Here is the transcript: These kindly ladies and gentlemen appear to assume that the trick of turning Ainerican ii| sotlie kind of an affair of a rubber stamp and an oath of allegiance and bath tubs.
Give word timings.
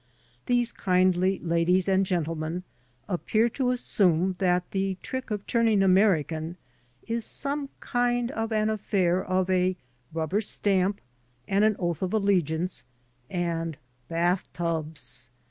These 0.47 0.73
kindly 0.73 1.37
ladies 1.43 1.87
and 1.87 2.07
gentlemen 2.07 2.63
appear 3.07 3.49
to 3.49 3.69
assume 3.69 4.33
that 4.39 4.63
the 4.71 4.97
trick 5.03 5.29
of 5.29 5.45
turning 5.45 5.81
Ainerican 5.81 6.55
ii| 7.07 7.17
sotlie 7.17 7.69
kind 7.81 8.31
of 8.31 8.51
an 8.51 8.71
affair 8.71 9.23
of 9.23 9.47
a 9.51 9.77
rubber 10.11 10.41
stamp 10.41 11.01
and 11.47 11.63
an 11.63 11.75
oath 11.77 12.01
of 12.01 12.15
allegiance 12.15 12.83
and 13.29 13.77
bath 14.07 14.47
tubs. 14.53 15.29